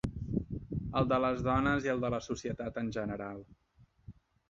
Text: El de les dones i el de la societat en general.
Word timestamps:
El 1.01 1.09
de 1.11 1.19
les 1.25 1.45
dones 1.49 1.87
i 1.89 1.93
el 1.95 2.03
de 2.07 2.13
la 2.17 2.23
societat 2.31 2.83
en 2.85 2.93
general. 2.99 3.49